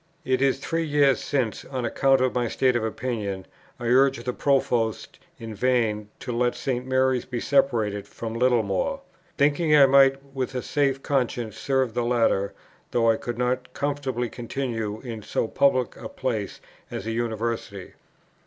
"It 0.25 0.41
is 0.41 0.57
three 0.57 0.83
years 0.83 1.19
since, 1.19 1.63
on 1.63 1.85
account 1.85 2.21
of 2.21 2.33
my 2.33 2.47
state 2.47 2.75
of 2.75 2.83
opinion, 2.83 3.45
I 3.79 3.85
urged 3.85 4.25
the 4.25 4.33
Provost 4.33 5.19
in 5.37 5.53
vain 5.53 6.09
to 6.21 6.31
let 6.31 6.55
St. 6.55 6.87
Mary's 6.87 7.25
be 7.25 7.39
separated 7.39 8.07
from 8.07 8.33
Littlemore; 8.33 9.01
thinking 9.37 9.75
I 9.75 9.85
might 9.85 10.15
with 10.33 10.55
a 10.55 10.63
safe 10.63 11.03
conscience 11.03 11.55
serve 11.55 11.93
the 11.93 12.03
latter, 12.03 12.51
though 12.89 13.11
I 13.11 13.15
could 13.17 13.37
not 13.37 13.73
comfortably 13.75 14.27
continue 14.27 15.01
in 15.01 15.21
so 15.21 15.47
public 15.47 15.95
a 15.97 16.09
place 16.09 16.61
as 16.89 17.05
a 17.05 17.11
University. 17.11 17.93